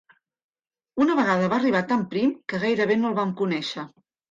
Una 1.05 1.17
vegada 1.19 1.51
va 1.51 1.59
arribar 1.61 1.83
tan 1.93 2.07
prim 2.15 2.33
que 2.55 2.63
gairebé 2.65 3.01
no 3.05 3.13
el 3.13 3.21
vam 3.23 3.37
conèixer. 3.45 3.89